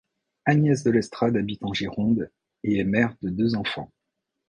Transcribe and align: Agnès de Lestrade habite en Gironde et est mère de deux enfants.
Agnès 0.45 0.83
de 0.83 0.89
Lestrade 0.89 1.37
habite 1.37 1.61
en 1.63 1.75
Gironde 1.75 2.31
et 2.63 2.79
est 2.79 2.83
mère 2.83 3.15
de 3.21 3.29
deux 3.29 3.53
enfants. 3.53 3.91